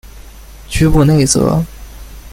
[0.67, 1.63] 屈布内泽。